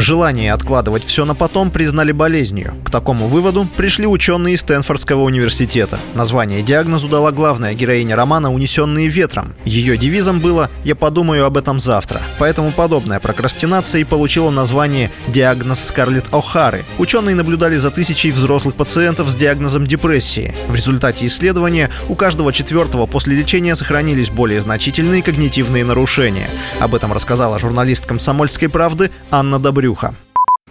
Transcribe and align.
Желание 0.00 0.54
откладывать 0.54 1.04
все 1.04 1.26
на 1.26 1.34
потом 1.34 1.70
признали 1.70 2.10
болезнью. 2.12 2.72
К 2.86 2.90
такому 2.90 3.26
выводу 3.26 3.68
пришли 3.76 4.06
ученые 4.06 4.54
из 4.54 4.60
Стэнфордского 4.60 5.20
университета. 5.20 6.00
Название 6.14 6.62
диагнозу 6.62 7.06
дала 7.06 7.32
главная 7.32 7.74
героиня 7.74 8.16
романа 8.16 8.50
«Унесенные 8.50 9.08
ветром». 9.08 9.52
Ее 9.66 9.98
девизом 9.98 10.40
было 10.40 10.70
«Я 10.84 10.94
подумаю 10.94 11.44
об 11.44 11.58
этом 11.58 11.78
завтра». 11.78 12.22
Поэтому 12.38 12.72
подобная 12.72 13.20
прокрастинация 13.20 14.00
и 14.00 14.04
получила 14.04 14.48
название 14.48 15.10
«диагноз 15.28 15.84
Скарлетт 15.84 16.30
О'Хары». 16.30 16.84
Ученые 16.96 17.34
наблюдали 17.34 17.76
за 17.76 17.90
тысячей 17.90 18.30
взрослых 18.30 18.76
пациентов 18.76 19.28
с 19.28 19.34
диагнозом 19.34 19.86
депрессии. 19.86 20.54
В 20.68 20.74
результате 20.74 21.26
исследования 21.26 21.90
у 22.08 22.14
каждого 22.14 22.54
четвертого 22.54 23.04
после 23.04 23.36
лечения 23.36 23.74
сохранились 23.74 24.30
более 24.30 24.62
значительные 24.62 25.22
когнитивные 25.22 25.84
нарушения. 25.84 26.48
Об 26.78 26.94
этом 26.94 27.12
рассказала 27.12 27.58
журналист 27.58 28.06
«Комсомольской 28.06 28.70
правды» 28.70 29.10
Анна 29.30 29.58
Добрю 29.58 29.89
брюха. 29.90 30.14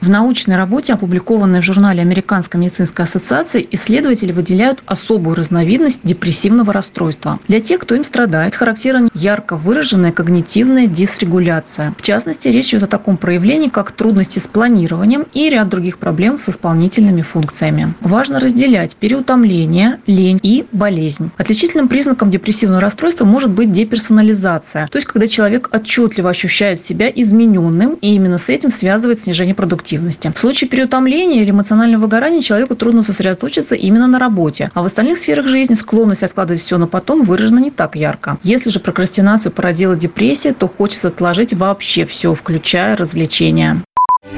В 0.01 0.07
научной 0.09 0.55
работе, 0.55 0.93
опубликованной 0.93 1.59
в 1.59 1.65
журнале 1.65 2.01
Американской 2.01 2.57
медицинской 2.57 3.03
ассоциации, 3.03 3.67
исследователи 3.71 4.31
выделяют 4.31 4.81
особую 4.85 5.35
разновидность 5.35 5.99
депрессивного 6.03 6.71
расстройства. 6.71 7.39
Для 7.49 7.59
тех, 7.59 7.81
кто 7.81 7.95
им 7.95 8.05
страдает, 8.05 8.55
характерна 8.55 9.09
ярко 9.13 9.57
выраженная 9.57 10.13
когнитивная 10.13 10.87
дисрегуляция. 10.87 11.93
В 11.97 12.01
частности, 12.01 12.47
речь 12.47 12.69
идет 12.69 12.83
о 12.83 12.87
таком 12.87 13.17
проявлении, 13.17 13.67
как 13.67 13.91
трудности 13.91 14.39
с 14.39 14.47
планированием 14.47 15.25
и 15.33 15.49
ряд 15.49 15.67
других 15.67 15.97
проблем 15.97 16.39
с 16.39 16.47
исполнительными 16.47 17.21
функциями. 17.21 17.93
Важно 17.99 18.39
разделять 18.39 18.95
переутомление, 18.95 19.99
лень 20.07 20.39
и 20.41 20.65
болезнь. 20.71 21.29
Отличительным 21.37 21.89
признаком 21.89 22.31
депрессивного 22.31 22.79
расстройства 22.79 23.25
может 23.25 23.51
быть 23.51 23.73
деперсонализация, 23.73 24.87
то 24.87 24.97
есть 24.97 25.07
когда 25.07 25.27
человек 25.27 25.69
отчетливо 25.73 26.29
ощущает 26.29 26.79
себя 26.85 27.09
измененным, 27.13 27.95
и 27.95 28.15
именно 28.15 28.37
с 28.37 28.47
этим 28.47 28.71
связывает 28.71 29.19
снижение 29.19 29.53
продуктивности 29.53 29.88
продуктивности. 29.89 30.31
В 30.35 30.39
случае 30.39 30.69
переутомления 30.69 31.41
или 31.41 31.51
эмоционального 31.51 32.01
выгорания 32.01 32.41
человеку 32.41 32.75
трудно 32.75 33.03
сосредоточиться 33.03 33.75
именно 33.75 34.07
на 34.07 34.19
работе, 34.19 34.71
а 34.73 34.81
в 34.81 34.85
остальных 34.85 35.17
сферах 35.17 35.47
жизни 35.47 35.73
склонность 35.73 36.23
откладывать 36.23 36.61
все 36.61 36.77
на 36.77 36.87
потом 36.87 37.21
выражена 37.21 37.59
не 37.59 37.71
так 37.71 37.95
ярко. 37.95 38.37
Если 38.43 38.69
же 38.69 38.79
прокрастинацию 38.79 39.51
породила 39.51 39.95
депрессия, 39.95 40.53
то 40.53 40.67
хочется 40.67 41.07
отложить 41.07 41.53
вообще 41.53 42.05
все, 42.05 42.33
включая 42.33 42.95
развлечения. 42.95 43.83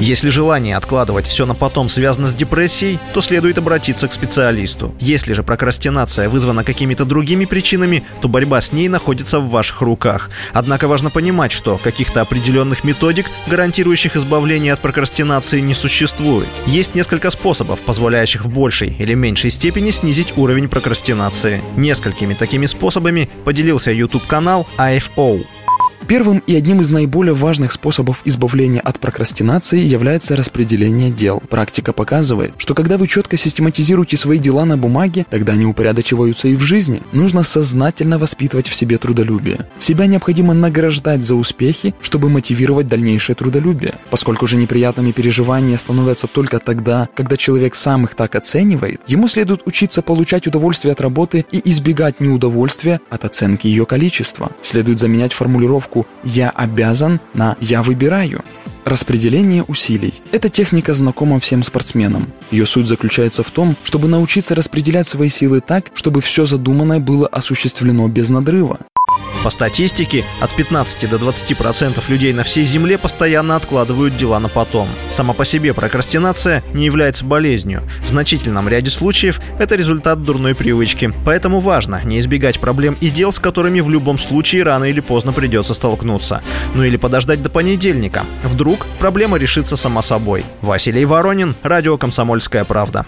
Если 0.01 0.29
желание 0.29 0.77
откладывать 0.77 1.27
все 1.27 1.45
на 1.45 1.53
потом 1.53 1.87
связано 1.87 2.27
с 2.27 2.33
депрессией, 2.33 2.99
то 3.13 3.21
следует 3.21 3.59
обратиться 3.59 4.07
к 4.07 4.11
специалисту. 4.11 4.95
Если 4.99 5.33
же 5.33 5.43
прокрастинация 5.43 6.27
вызвана 6.27 6.63
какими-то 6.63 7.05
другими 7.05 7.45
причинами, 7.45 8.03
то 8.19 8.27
борьба 8.27 8.61
с 8.61 8.71
ней 8.71 8.87
находится 8.87 9.39
в 9.39 9.49
ваших 9.49 9.81
руках. 9.81 10.31
Однако 10.53 10.87
важно 10.87 11.11
понимать, 11.11 11.51
что 11.51 11.77
каких-то 11.77 12.21
определенных 12.21 12.83
методик, 12.83 13.27
гарантирующих 13.45 14.15
избавление 14.15 14.73
от 14.73 14.79
прокрастинации, 14.79 15.59
не 15.59 15.75
существует. 15.75 16.49
Есть 16.65 16.95
несколько 16.95 17.29
способов, 17.29 17.81
позволяющих 17.81 18.43
в 18.43 18.49
большей 18.49 18.95
или 18.97 19.13
меньшей 19.13 19.51
степени 19.51 19.91
снизить 19.91 20.35
уровень 20.35 20.67
прокрастинации. 20.67 21.61
Несколькими 21.77 22.33
такими 22.33 22.65
способами 22.65 23.29
поделился 23.45 23.91
YouTube-канал 23.91 24.65
IFO. 24.79 25.45
Первым 26.11 26.43
и 26.45 26.53
одним 26.57 26.81
из 26.81 26.91
наиболее 26.91 27.33
важных 27.33 27.71
способов 27.71 28.23
избавления 28.25 28.81
от 28.81 28.99
прокрастинации 28.99 29.79
является 29.79 30.35
распределение 30.35 31.09
дел. 31.09 31.41
Практика 31.49 31.93
показывает, 31.93 32.53
что 32.57 32.75
когда 32.75 32.97
вы 32.97 33.07
четко 33.07 33.37
систематизируете 33.37 34.17
свои 34.17 34.37
дела 34.37 34.65
на 34.65 34.77
бумаге, 34.77 35.25
тогда 35.29 35.53
они 35.53 35.65
упорядочиваются 35.65 36.49
и 36.49 36.57
в 36.57 36.59
жизни. 36.63 37.01
Нужно 37.13 37.43
сознательно 37.43 38.17
воспитывать 38.17 38.67
в 38.67 38.75
себе 38.75 38.97
трудолюбие. 38.97 39.69
Себя 39.79 40.05
необходимо 40.05 40.53
награждать 40.53 41.23
за 41.23 41.35
успехи, 41.35 41.95
чтобы 42.01 42.27
мотивировать 42.27 42.89
дальнейшее 42.89 43.37
трудолюбие. 43.37 43.93
Поскольку 44.09 44.47
же 44.47 44.57
неприятными 44.57 45.13
переживания 45.13 45.77
становятся 45.77 46.27
только 46.27 46.59
тогда, 46.59 47.07
когда 47.15 47.37
человек 47.37 47.73
сам 47.73 48.03
их 48.03 48.15
так 48.15 48.35
оценивает, 48.35 48.99
ему 49.07 49.29
следует 49.29 49.61
учиться 49.65 50.01
получать 50.01 50.45
удовольствие 50.45 50.91
от 50.91 50.99
работы 50.99 51.45
и 51.53 51.61
избегать 51.71 52.19
неудовольствия 52.19 52.99
от 53.09 53.23
оценки 53.23 53.67
ее 53.67 53.85
количества. 53.85 54.51
Следует 54.61 54.99
заменять 54.99 55.31
формулировку 55.31 56.00
«я 56.23 56.49
обязан» 56.49 57.19
на 57.33 57.57
«я 57.59 57.81
выбираю». 57.81 58.43
Распределение 58.83 59.63
усилий. 59.63 60.13
Эта 60.31 60.49
техника 60.49 60.93
знакома 60.93 61.39
всем 61.39 61.61
спортсменам. 61.61 62.27
Ее 62.49 62.65
суть 62.65 62.87
заключается 62.87 63.43
в 63.43 63.51
том, 63.51 63.77
чтобы 63.83 64.07
научиться 64.07 64.55
распределять 64.55 65.07
свои 65.07 65.29
силы 65.29 65.61
так, 65.61 65.91
чтобы 65.93 66.19
все 66.19 66.45
задуманное 66.45 66.99
было 66.99 67.27
осуществлено 67.27 68.07
без 68.07 68.29
надрыва. 68.29 68.79
По 69.43 69.49
статистике, 69.49 70.23
от 70.39 70.53
15 70.53 71.09
до 71.09 71.15
20% 71.15 72.03
людей 72.09 72.31
на 72.31 72.43
всей 72.43 72.63
Земле 72.63 72.99
постоянно 72.99 73.55
откладывают 73.55 74.15
дела 74.15 74.39
на 74.39 74.49
потом. 74.49 74.87
Сама 75.09 75.33
по 75.33 75.45
себе 75.45 75.73
прокрастинация 75.73 76.63
не 76.73 76.85
является 76.85 77.25
болезнью. 77.25 77.81
В 78.05 78.09
значительном 78.09 78.69
ряде 78.69 78.91
случаев 78.91 79.41
это 79.57 79.75
результат 79.75 80.23
дурной 80.23 80.53
привычки. 80.53 81.11
Поэтому 81.25 81.59
важно 81.59 82.01
не 82.03 82.19
избегать 82.19 82.59
проблем 82.59 82.95
и 83.01 83.09
дел, 83.09 83.31
с 83.31 83.39
которыми 83.39 83.79
в 83.79 83.89
любом 83.89 84.19
случае 84.19 84.61
рано 84.61 84.83
или 84.83 84.99
поздно 84.99 85.33
придется 85.33 85.73
столкнуться. 85.73 86.43
Ну 86.75 86.83
или 86.83 86.97
подождать 86.97 87.41
до 87.41 87.49
понедельника. 87.49 88.25
Вдруг 88.43 88.85
проблема 88.99 89.37
решится 89.37 89.75
сама 89.75 90.03
собой. 90.03 90.45
Василий 90.61 91.05
Воронин, 91.05 91.55
Радио 91.63 91.97
«Комсомольская 91.97 92.63
правда». 92.63 93.07